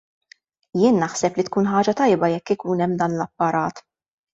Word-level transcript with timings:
Jien 0.83 0.97
naħseb 1.03 1.39
li 1.41 1.45
tkun 1.49 1.71
ħaġa 1.75 1.95
tajba 2.03 2.33
jekk 2.35 2.57
ikun 2.59 2.85
hemm 2.87 3.01
dan 3.05 3.19
l-apparat. 3.21 3.89